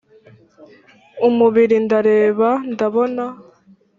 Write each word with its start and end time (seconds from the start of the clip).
umubiri 1.27 1.75
ndareba 1.85 2.49
ndabona 2.73 3.25